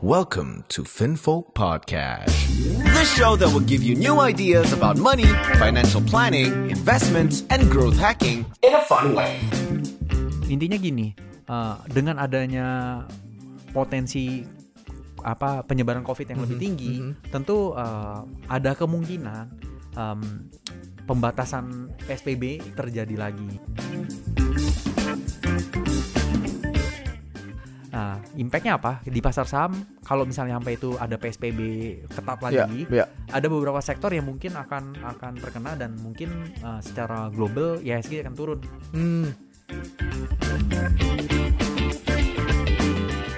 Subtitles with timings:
[0.00, 2.32] Welcome to FinFolk Podcast,
[2.80, 5.28] the show that will give you new ideas about money,
[5.60, 9.36] financial planning, investments, and growth hacking in a fun way.
[10.48, 11.12] intinya gini
[11.52, 13.04] uh, dengan adanya
[13.76, 14.40] potensi
[15.20, 19.52] apa penyebaran covid yang lebih tinggi tentu uh, ada kemungkinan
[20.00, 20.48] um,
[21.04, 23.52] pembatasan psbb terjadi lagi
[28.32, 31.60] impactnya apa di pasar saham kalau misalnya sampai itu ada psbb
[32.06, 33.04] ketat lagi ya.
[33.28, 38.34] ada beberapa sektor yang mungkin akan akan terkena dan mungkin uh, secara global IHSG akan
[38.34, 39.30] turun Hmm,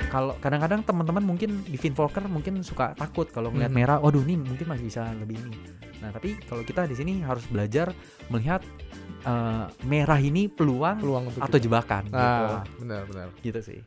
[0.09, 3.79] kalau kadang-kadang teman-teman mungkin di Finvolker mungkin suka takut kalau ngeliat Mhm.
[3.79, 5.57] merah, waduh ini mungkin masih bisa lebih ini.
[5.99, 7.93] Nah tapi kalau kita di sini harus belajar
[8.29, 8.61] melihat
[9.23, 11.63] eh, merah ini peluang, peluang atau kita.
[11.63, 13.27] jebakan, Nah, benar benar.
[13.38, 13.80] gitu, gitu sih.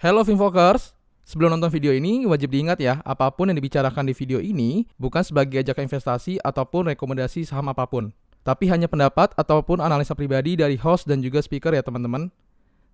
[0.00, 0.96] Hello Finfokers.
[1.28, 5.20] Sebelum nonton video ini, wajib diingat ya, apa pun yang dibicarakan di video ini bukan
[5.22, 8.08] sebagai ajakan investasi ataupun rekomendasi saham apa pun.
[8.40, 12.32] Tapi hanya pendapat ataupun analisa pribadi dari host dan juga speaker ya teman-teman.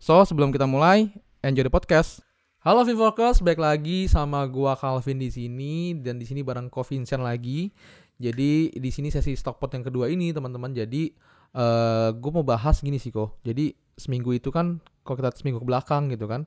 [0.02, 1.08] So, sebelum kita mulai,
[1.46, 2.26] enjoy the podcast.
[2.66, 7.22] Halo Finfokers, balik lagi sama gua Calvin di sini dan di sini bareng Ko Vincent
[7.22, 7.70] lagi.
[8.18, 10.74] Jadi di sini sesi stockpot yang kedua ini teman-teman.
[10.74, 11.14] Jadi
[11.54, 13.38] eh gue mau bahas gini sih kok.
[13.46, 16.44] Jadi seminggu itu kan kalau kita seminggu ke belakang gitu kan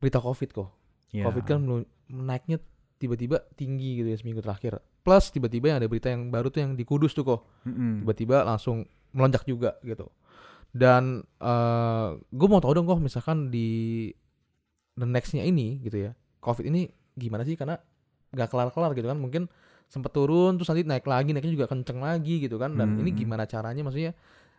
[0.00, 0.68] berita covid kok.
[1.12, 1.28] Ya.
[1.28, 1.60] Covid kan
[2.08, 2.58] naiknya
[2.98, 4.80] tiba-tiba tinggi gitu ya seminggu terakhir.
[5.04, 7.40] Plus tiba-tiba yang ada berita yang baru tuh yang di Kudus tuh kok.
[7.68, 8.02] Mm-mm.
[8.04, 10.08] Tiba-tiba langsung melonjak juga gitu.
[10.68, 14.08] Dan eh gue mau tahu dong kok misalkan di
[14.98, 16.12] the nextnya ini gitu ya.
[16.44, 17.80] Covid ini gimana sih karena
[18.34, 19.18] nggak kelar-kelar gitu kan.
[19.18, 19.48] Mungkin
[19.88, 22.76] sempat turun terus nanti naik lagi naiknya juga kenceng lagi gitu kan.
[22.76, 23.18] Dan ini Hmm.
[23.18, 24.12] gimana caranya maksudnya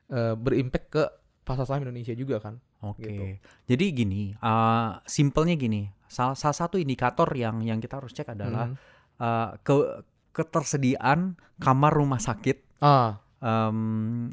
[0.09, 1.04] eh, berimpact ke
[1.50, 2.61] pasar saham Indonesia juga kan.
[2.80, 3.02] Oke.
[3.03, 3.23] Gitu.
[3.66, 5.89] Jadi gini, eh, simpelnya gini.
[6.05, 8.78] Salah, salah satu indikator yang yang kita harus cek adalah Mhm.
[9.17, 9.73] eh, ke
[10.31, 14.30] ketersediaan kamar rumah sakit ah, em,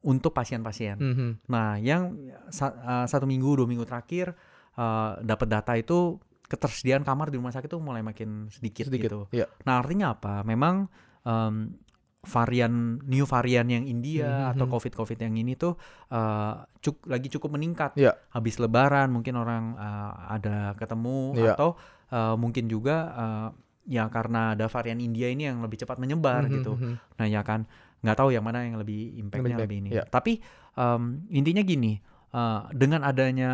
[0.00, 0.96] untuk pasien-pasien.
[0.96, 1.28] mhm.
[1.46, 2.16] Nah, yang
[2.48, 4.32] sa- uh, satu minggu dua minggu terakhir
[4.80, 6.16] uh, dapat data itu
[6.48, 9.06] ketersediaan kamar di rumah sakit itu mulai makin sedikit, sedikit.
[9.06, 9.20] gitu.
[9.30, 9.46] Iya.
[9.62, 10.40] Nah, artinya apa?
[10.42, 10.88] Memang
[11.22, 11.76] um,
[12.20, 14.50] varian new varian yang India Mhm.
[14.54, 15.72] atau COVID COVID yang ini tuh
[16.12, 17.96] uh, cuk- lagi cukup meningkat.
[17.96, 18.12] Iya.
[18.30, 21.56] Habis Lebaran mungkin orang uh, ada ketemu Iya.
[21.56, 21.80] atau
[22.12, 23.48] uh, mungkin juga uh,
[23.88, 26.72] ya karena ada varian India ini yang lebih cepat menyebar Mhm, gitu.
[26.76, 26.94] mhm.
[27.16, 27.64] Nah ya kan
[28.00, 29.88] nggak tahu yang mana yang lebih impactnya impact, lebih ini.
[29.92, 30.04] iya.
[30.04, 30.32] Tapi
[30.72, 32.00] em, intinya gini,
[32.30, 33.52] eh, dengan adanya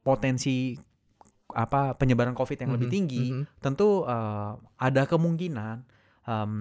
[0.00, 0.74] potensi
[1.50, 3.44] apa penyebaran COVID yang lebih Mhm, tinggi, mhm.
[3.58, 5.76] tentu eh, ada kemungkinan
[6.26, 6.52] em,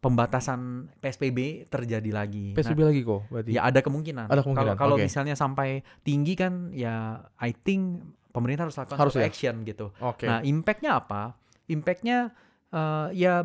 [0.00, 2.56] pembatasan PSBB terjadi lagi.
[2.56, 3.50] PSBB Nah, lagi kok berarti.
[3.52, 4.26] ya ada kemungkinan.
[4.26, 5.04] Ada kemungkinan, Kalau oke.
[5.04, 5.68] misalnya sampai
[6.00, 8.00] tinggi kan ya I think
[8.32, 9.28] pemerintah harus lakukan Harus ya?
[9.28, 9.92] action gitu.
[10.00, 10.24] Oke.
[10.24, 11.36] Nah, impactnya apa?
[11.66, 12.32] Impactnya
[12.70, 13.42] eh, ya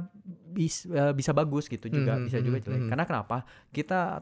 [0.48, 2.80] bis- eh, bisa bagus gitu juga, Mhm, bisa juga mhm, jelek.
[2.80, 2.90] mhm.
[2.90, 3.38] Karena kenapa?
[3.68, 4.22] Kita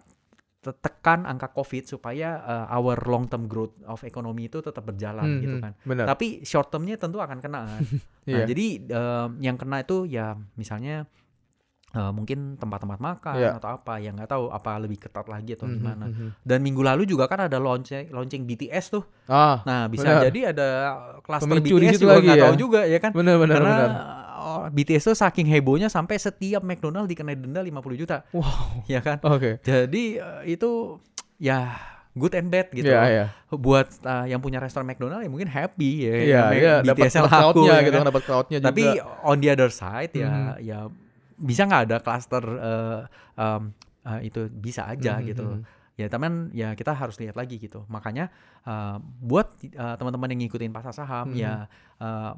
[0.58, 5.28] te- tekan angka COVID supaya eh, our long term growth of economy itu tetap berjalan
[5.28, 5.76] Mhm, gitu kan.
[5.84, 6.08] Benar.
[6.08, 7.82] Tapi short termnya tentu akan kena kan.
[8.26, 8.46] nah, Iya.
[8.48, 11.04] jadi eh, yang kena itu ya misalnya
[11.94, 13.52] eh, mungkin tempat-tempat makan Iya.
[13.56, 16.06] atau apa yang nggak tahu apa lebih ketat lagi atau Mhm, gimana.
[16.08, 16.28] mhm.
[16.42, 19.06] Dan minggu lalu juga kan ada launching launching BTS tuh.
[19.24, 20.22] Ah, Nah, bisa Benar.
[20.24, 20.68] jadi ada
[21.22, 22.44] klaster di BTS juga nggak ya.
[22.44, 23.12] tahu juga ya kan.
[23.12, 23.92] benar benar Karena benar.
[24.36, 28.84] oh, BTS tuh saking hebohnya sampai setiap McDonald dikenai denda 50 juta, Wow.
[28.86, 29.22] ya kan?
[29.24, 29.62] Oke.
[29.62, 30.98] Jadi eh, itu
[31.38, 31.78] ya
[32.12, 32.86] good and bad gitu.
[32.88, 33.26] Iya, iya.
[33.50, 36.14] Buat eh, yang punya restoran McDonald ya mungkin happy ya.
[36.16, 37.94] Iya, Mac- iya dapat BTS-nya dapat crowd-nya ya gitu kan?
[37.96, 38.68] kan, dapat crowd-nya juga.
[38.68, 38.84] Tapi
[39.24, 40.54] on the other side ya Mhm.
[40.60, 40.80] ya
[41.38, 43.02] bisa nggak ada cluster eh,
[43.40, 43.64] em,
[44.06, 45.48] eh, itu bisa aja Mhm, gitu.
[45.60, 45.64] mhm.
[45.94, 47.86] Ya teman ya kita harus lihat lagi gitu.
[47.88, 48.30] Makanya
[48.66, 51.38] eh, buat eh, teman-teman yang ngikutin pasar saham Mhm.
[51.38, 51.66] ya
[52.02, 52.32] eh,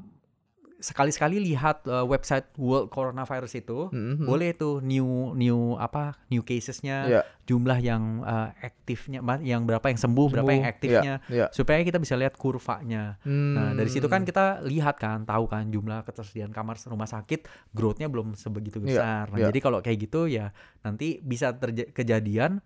[0.78, 4.24] sekali-sekali lihat eh, website World Coronavirus itu Mhm.
[4.24, 7.22] boleh tuh new new apa new casesnya Iya.
[7.46, 10.75] jumlah yang eh, aktifnya yang berapa yang sembuh, berapa yang Sembuh.
[10.75, 11.47] aktifnya Iya.
[11.50, 13.16] supaya kita bisa lihat kurvanya.
[13.25, 14.27] Nah dari situ kan Hmm.
[14.27, 19.31] kita lihat kan tahu kan jumlah ketersediaan kamar rumah sakit growth-nya belum sebegitu besar.
[19.31, 19.48] Nah iya.
[19.50, 20.51] jadi kalau kayak gitu ya
[20.81, 22.60] nanti bisa terja- kejadian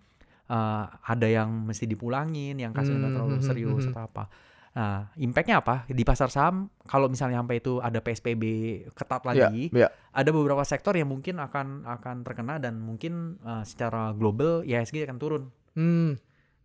[0.46, 4.24] eh, ada yang mesti dipulangin, yang kasusnya nggak Hmm, terlalu hmm, serius hmm, atau apa.
[4.70, 6.70] Nah, impactnya apa di pasar saham?
[6.84, 8.44] Kalau misalnya sampai itu ada PSBB
[8.92, 9.90] ketat Iya, lagi, iya.
[10.10, 15.18] ada beberapa sektor yang mungkin akan akan terkena dan mungkin eh, secara global IHSG akan
[15.18, 15.44] turun.
[15.74, 16.16] Hmm.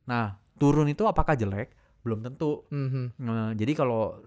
[0.05, 1.73] Nah, turun itu apakah jelek?
[2.05, 2.69] Belum tentu.
[2.69, 3.17] Mhm.
[3.19, 4.21] Nah, jadi kalau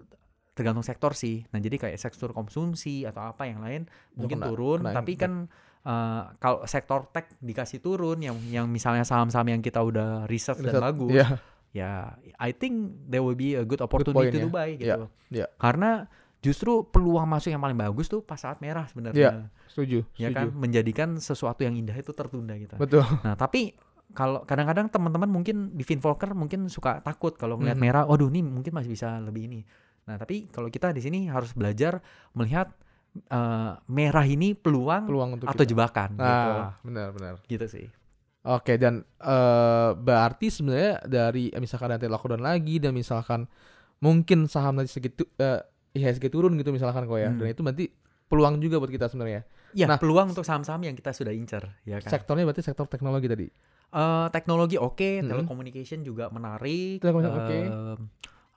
[0.50, 1.46] tergantung sektor sih.
[1.48, 5.22] Nah, jadi kayak sektor konsumsi atau apa yang lain mungkin kena- turun, kena tapi impact.
[5.22, 5.32] kan
[5.80, 10.74] eh, kalau sektor tech dikasih turun yang yang misalnya saham-saham yang kita udah riset dan
[10.74, 11.26] Riset, bagus, Iya.
[11.70, 12.74] Ya I think
[13.04, 14.44] there will be a good opportunity point to ya.
[14.46, 15.04] Dubai gitu.
[15.28, 15.46] ya.
[15.56, 19.50] Karena justru peluang masuk yang paling bagus tuh pas saat merah sebenarnya.
[19.68, 20.06] Setuju.
[20.16, 20.34] Ya setuju.
[20.34, 22.78] kan menjadikan sesuatu yang indah itu tertunda gitu.
[22.78, 23.04] Betul.
[23.20, 23.74] Nah, tapi
[24.14, 27.84] kalau kadang-kadang teman-teman mungkin di Finvolker mungkin suka takut kalau ngeliat Mhm.
[27.84, 29.60] merah, waduh ini mungkin masih bisa lebih ini.
[30.08, 32.00] Nah, tapi kalau kita di sini harus belajar
[32.32, 32.72] melihat
[33.18, 35.70] eh, merah ini peluang, Peluang untuk atau kita.
[35.74, 36.52] jebakan Nah, gitu.
[37.50, 37.86] Gitu sih.
[38.48, 43.44] Oke dan eh berarti sebenarnya dari eh, misalkan nanti lockdown lagi dan misalkan
[44.00, 45.60] mungkin saham nanti segitu eh
[45.92, 47.38] IHSG turun gitu misalkan kok ya Hmm.
[47.40, 47.84] dan itu berarti
[48.28, 49.44] peluang juga buat kita sebenarnya.
[49.72, 49.96] Ya, Nah.
[50.00, 52.08] peluang untuk saham-saham yang kita sudah incer, ya kan.
[52.08, 53.46] Sektornya berarti sektor teknologi tadi.
[53.88, 55.28] Eh, teknologi oke, Mhm.
[55.28, 57.00] telecommunication juga menarik.
[57.00, 57.58] Telecommunication oke.
[57.68, 58.00] Em,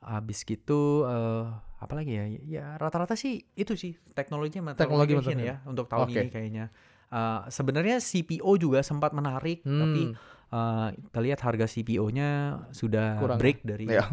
[0.02, 1.46] Habis gitu eh
[1.78, 2.26] apa lagi ya?
[2.42, 6.18] Ya rata-rata sih itu sih teknologinya sama Teknologi sama ya untuk tahun Oke.
[6.18, 6.66] ini kayaknya.
[7.12, 10.16] Eh, sebenarnya CPO juga sempat menarik, tapi Hmm,
[10.48, 12.30] eh, kita lihat harga CPO-nya
[12.72, 14.08] sudah Kurang break dari ya.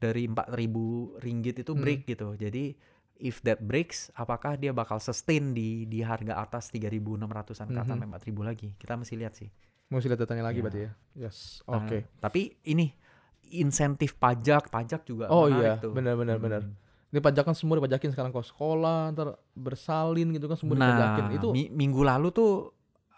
[0.00, 1.82] dari 4000 ringgit itu Hmm.
[1.84, 2.32] break gitu.
[2.40, 2.72] Jadi
[3.20, 7.92] if that breaks, apakah dia bakal sustain di di harga atas 3.600-an ke atas Mhm.
[7.92, 8.72] sampai 4.000 lagi?
[8.80, 9.50] Kita mesti lihat sih.
[9.92, 10.64] Mesti lihat datanya lagi Ya.
[10.64, 10.90] berarti ya.
[11.18, 11.60] Yes.
[11.68, 12.08] Nah, Oke.
[12.16, 12.88] Tapi ini
[13.50, 15.92] insentif pajak, pajak juga Oh iya, tuh.
[15.92, 16.44] benar benar Hmm.
[16.48, 16.62] benar.
[17.08, 21.24] Ini pajak kan semua dipajakin sekarang kok sekolah, ntar bersalin gitu kan semua Nah, dipajakin.
[21.34, 22.52] Itu mi- minggu lalu tuh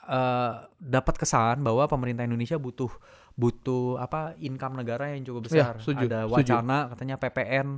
[0.03, 2.91] eh, dapat kesan bahwa pemerintah Indonesia butuh
[3.33, 5.75] butuh apa income negara yang cukup Ya, besar.
[5.79, 6.35] setuju, Ada setuju.
[6.35, 7.69] wacana katanya PPN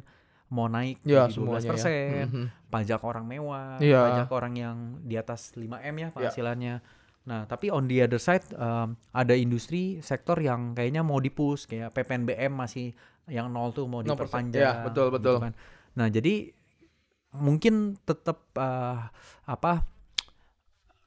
[0.48, 2.26] mau naik ya jadi 12%, semuanya ya.
[2.26, 2.44] Mhm.
[2.68, 4.00] pajak orang mewah, Iya.
[4.02, 6.08] pajak orang yang di atas 5M ya Ya.
[6.10, 6.74] penghasilannya.
[7.22, 11.92] Nah, tapi on the other side um, ada industri sektor yang kayaknya mau dipus kayak
[11.92, 14.16] PPNBM masih yang nol tuh mau 0%.
[14.18, 14.56] diperpanjang.
[14.58, 15.36] Ya, betul, betul.
[15.38, 15.52] kan.
[15.94, 16.50] Nah, jadi
[17.32, 19.08] mungkin tetap uh,
[19.44, 19.84] apa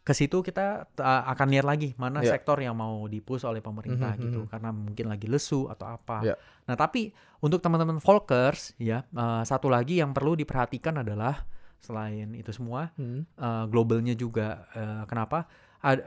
[0.02, 2.38] ke situ kita uh, akan lihat lagi mana Ya.
[2.38, 4.50] sektor yang mau dipus oleh pemerintah Mhm, gitu mhm.
[4.54, 6.22] karena mungkin lagi lesu atau apa.
[6.22, 6.36] Ya.
[6.66, 7.10] Nah, tapi
[7.42, 11.42] untuk teman-teman Volkers ya, uh, satu lagi yang perlu diperhatikan adalah
[11.82, 13.26] selain itu semua Hmm.
[13.38, 15.46] uh, globalnya juga uh, kenapa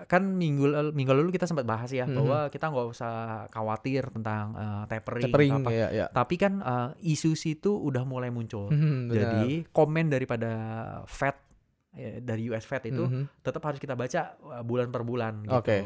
[0.05, 2.15] kan minggu lalu, minggu lalu kita sempat bahas ya Mhm.
[2.15, 3.13] bahwa kita nggak usah
[3.49, 5.71] khawatir tentang uh, tapering, Tapering apa.
[5.71, 6.07] ya ya.
[6.11, 9.15] tapi kan uh, isu itu udah mulai muncul Mhm, benar.
[9.15, 10.51] jadi komen daripada
[11.05, 11.39] Fed
[11.91, 13.41] eh, dari US Fed itu Mhm.
[13.41, 15.79] tetap harus kita baca uh, bulan per bulan gitu Oke.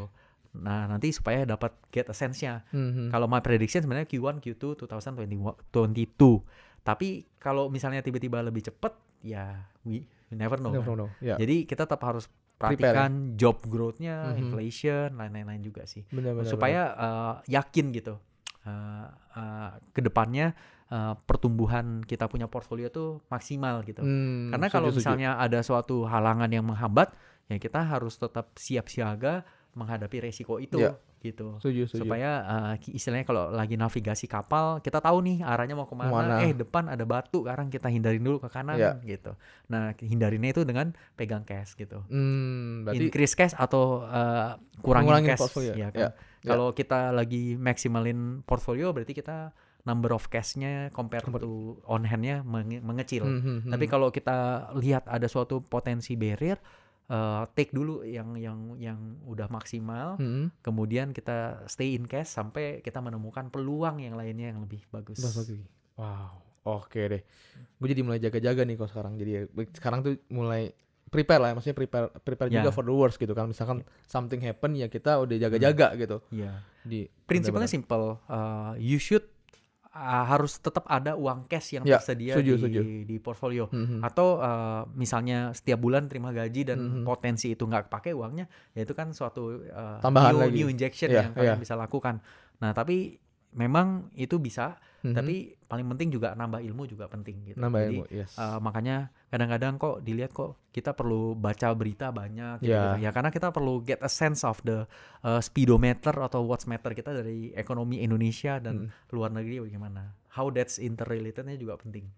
[0.55, 3.09] nah nanti supaya dapat get a sense-nya Mhm.
[3.09, 6.43] kalau my prediction sebenarnya Q1 Q2 2022
[6.83, 8.93] tapi kalau misalnya tiba-tiba lebih cepet
[9.23, 10.99] ya we, we never know Never kan.
[10.99, 11.11] know.
[11.21, 11.37] Ya.
[11.37, 12.27] Jadi kita tetap harus
[12.63, 12.79] Prepare.
[12.95, 14.39] perhatikan job growth-nya, Mhm.
[14.39, 16.07] inflation, lain-lain juga sih.
[16.09, 16.47] Benar benar.
[16.47, 18.15] Supaya uh, yakin gitu.
[18.63, 20.55] Uh, uh, ke depannya
[20.87, 24.07] uh, pertumbuhan kita punya portfolio tuh maksimal gitu.
[24.07, 27.11] Hmm, Karena kalau misalnya ada suatu halangan yang menghambat,
[27.51, 29.43] ya kita harus tetap siap siaga
[29.75, 30.95] menghadapi resiko itu Ya.
[31.23, 31.57] Gitu.
[31.63, 32.03] setuju, setuju.
[32.03, 36.11] Supaya uh, istilahnya kalau lagi navigasi kapal, kita tahu nih arahnya mau ke mana.
[36.11, 36.35] Ke mana.
[36.43, 38.99] Eh depan ada batu, sekarang kita hindarin dulu ke kanan Ya.
[39.01, 39.39] gitu.
[39.71, 42.03] Nah hindarinnya itu dengan pegang cash gitu.
[42.11, 46.11] Hmm, berarti Increase cash atau uh, kurangin Mengurangin cash portfolio, ya ya, kan.
[46.43, 52.47] Kalau kita lagi maksimalin portfolio berarti kita number of cash-nya compare Compare- to on hand-nya
[52.47, 53.27] menge- mengecil.
[53.27, 56.59] Hmm, hmm, Tapi kalau kita lihat ada suatu potensi barrier,
[57.09, 62.79] uh, take dulu yang yang yang udah maksimal, Hmm, kemudian kita stay in cash sampai
[62.81, 65.19] kita menemukan peluang yang lainnya yang lebih bagus.
[65.19, 65.65] Lagi.
[65.99, 67.23] Wow, oke deh.
[67.79, 69.17] Gue jadi mulai jaga-jaga nih kok sekarang.
[69.17, 69.43] Jadi ya,
[69.75, 70.71] sekarang tuh mulai
[71.13, 72.65] prepare lah, ya, maksudnya prepare prepare Ya.
[72.65, 73.45] juga for the worst gitu kan.
[73.45, 76.25] Misalkan something happen ya kita udah jaga-jaga gitu.
[76.33, 76.65] Iya.
[76.83, 78.17] Di Prinsipnya simple.
[78.29, 79.25] Uh, you should
[79.93, 82.81] uh, harus tetap ada uang cash yang Ya, tersedia setuju, di setuju.
[83.05, 83.65] di portfolio.
[83.69, 84.01] Hmm, hmm.
[84.03, 87.05] Atau uh, misalnya setiap bulan terima gaji dan Mhm.
[87.05, 90.57] potensi itu nggak pakai uangnya, ya itu kan suatu uh, Tambahan new, lagi.
[90.57, 91.61] new injection Iya, yang kalian iya.
[91.61, 92.21] bisa lakukan.
[92.59, 93.19] Nah tapi
[93.53, 95.13] memang itu bisa, Mhm.
[95.13, 95.35] tapi
[95.67, 97.59] paling penting juga nambah ilmu juga penting gitu.
[97.59, 98.33] nambah Jadi ilmu, yes.
[98.37, 102.95] uh, makanya kadang-kadang kok dilihat kok kita perlu baca berita banyak gitu, Ya.
[102.95, 103.05] gitu.
[103.05, 104.85] ya karena kita perlu get a sense of the
[105.21, 109.11] uh, speedometer atau what's matter kita dari ekonomi Indonesia dan Hmm.
[109.11, 112.09] luar negeri bagaimana how that's interrelatednya juga penting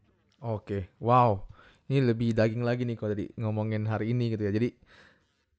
[0.41, 1.41] Oke, wow.
[1.85, 4.53] Ini lebih daging lagi nih kalau tadi ngomongin hari ini gitu ya.
[4.53, 4.77] Jadi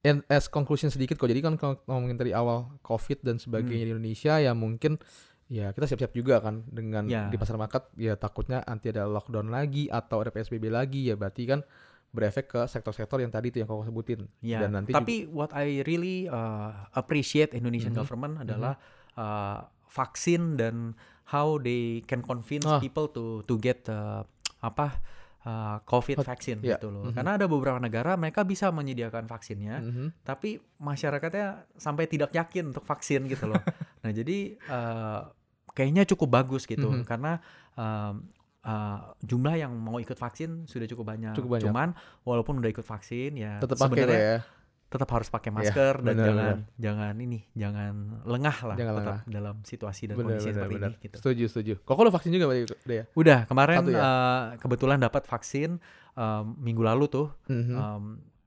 [0.04, 1.26] and as conclusion sedikit kok.
[1.26, 3.90] Jadi kan kalau ngomongin dari awal COVID dan sebagainya Hmm.
[3.90, 5.02] di Indonesia ya mungkin
[5.48, 7.30] ya kita siap-siap juga kan dengan Ya.
[7.30, 11.46] di pasar market ya takutnya nanti ada lockdown lagi atau ada PSBB lagi ya berarti
[11.46, 11.62] kan
[12.10, 14.24] berefek ke sektor-sektor yang tadi tuh yang kau sebutin.
[14.40, 18.00] Ya, Dan nanti tapi what I really uh, appreciate Indonesian Mhm.
[18.00, 18.80] government adalah
[19.14, 20.96] uh, vaksin dan
[21.28, 22.80] how they can convince Ah.
[22.80, 24.24] people to to get uh,
[24.60, 24.98] apa
[25.46, 27.08] uh, COVID vaksin ya, gitu loh.
[27.08, 27.14] mhm.
[27.14, 30.06] Karena ada beberapa negara mereka bisa menyediakan vaksinnya, Mhm.
[30.26, 33.62] tapi masyarakatnya sampai tidak yakin untuk vaksin gitu loh.
[34.04, 35.30] nah jadi uh,
[35.72, 37.04] kayaknya cukup bagus gitu Mhm.
[37.06, 37.38] karena
[37.78, 38.26] um,
[38.66, 41.38] uh, jumlah yang mau ikut vaksin sudah cukup banyak.
[41.38, 41.70] Cukup banyak.
[41.70, 44.38] Cuman walaupun udah ikut vaksin ya Tetap pakai sebenarnya ya.
[44.86, 49.06] Tetap harus pakai Iya, masker dan benar, jangan jangan ini jangan lengah lah Jangan tetap
[49.12, 49.22] lengah.
[49.28, 50.90] dalam situasi dan Benar, kondisi benar, seperti benar.
[50.90, 51.16] ini gitu.
[51.18, 51.74] Setuju, setuju.
[51.82, 53.04] Kok lo vaksin juga udah ya?
[53.12, 54.00] Udah kemarin Satu ya?
[54.00, 55.70] uh, kebetulan dapat vaksin
[56.14, 57.28] um, minggu lalu tuh.
[57.48, 57.74] Mhm.
[57.74, 58.04] Um,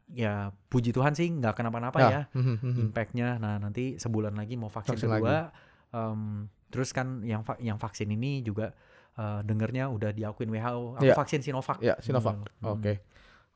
[0.08, 2.78] ya puji Tuhan sih nggak kenapa-napa Ah, ya mhm, mhm.
[2.86, 3.36] impactnya.
[3.36, 5.52] Nah nanti sebulan lagi mau vaksin, Vaksin kedua.
[5.90, 8.72] Um, terus kan yang va- yang vaksin ini juga
[9.16, 10.96] uh, dengernya udah diakuin WHO.
[10.96, 11.12] Aku Iya.
[11.12, 11.76] vaksin Sinovac.
[11.80, 12.40] Ya, Sinovac.
[12.56, 12.72] Hmm.
[12.72, 12.94] Oke.
[12.94, 12.96] Iya.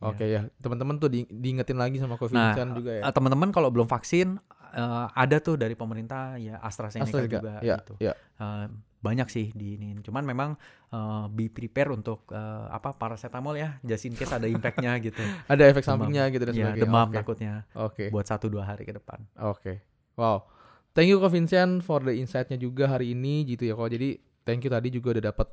[0.03, 3.03] Oke ya, teman-teman tuh di, diingetin lagi sama COVID Nah, juga ya.
[3.07, 4.37] Uh, teman-teman kalau belum vaksin
[4.75, 7.39] uh, ada tuh dari pemerintah ya AstraZeneca, AstraZeneca.
[7.39, 7.95] juga Ya, gitu.
[8.03, 8.13] ya.
[8.43, 8.67] Uh,
[9.03, 9.99] banyak sih di ini.
[9.99, 10.55] Cuman memang
[10.95, 15.23] uh, be prepare untuk uh, apa paracetamol ya, just in case ada impactnya gitu.
[15.51, 16.07] Ada efek Demam.
[16.07, 16.83] sampingnya gitu dan ya sebagainya.
[16.87, 17.17] demam Oke.
[17.19, 18.05] takutnya Oke.
[18.15, 19.23] buat satu dua hari ke depan.
[19.43, 19.83] Oke.
[20.15, 20.47] Wow.
[20.93, 23.75] Thank you Ko Vincent for the insight-nya juga hari ini gitu ya.
[23.75, 25.49] Kok jadi thank you tadi juga udah dapat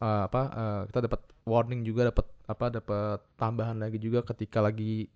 [0.00, 5.06] uh, apa uh, kita dapat warning juga dapat apa dapat tambahan lagi juga ketika lagi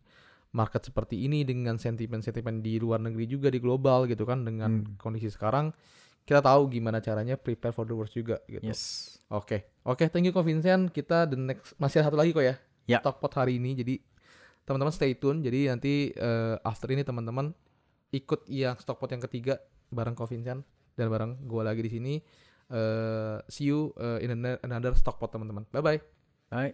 [0.54, 4.94] market seperti ini dengan sentimen-sentimen di luar negeri juga di global gitu kan dengan Hmm.
[5.02, 5.74] kondisi sekarang
[6.24, 8.64] kita tahu gimana caranya prepare for the worst juga gitu.
[8.64, 9.12] Yes.
[9.28, 10.88] Oke, oke, thank you Ko Vincent.
[10.88, 12.56] Kita the next masih ada satu lagi kok ya.
[12.88, 12.98] Ya.
[13.04, 13.76] Talkpot hari ini.
[13.76, 14.00] Jadi
[14.64, 15.44] teman-teman stay tune.
[15.44, 17.52] Jadi nanti eh, after ini teman-teman
[18.08, 19.60] ikut yang Stockpot yang ketiga
[19.92, 20.64] bareng Ko Vincent
[20.96, 22.14] dan bareng gua lagi di sini.
[22.70, 25.66] Eh, see you eh, in ano- another Stockpot teman-teman.
[25.70, 26.00] Bye bye.
[26.50, 26.72] Bye.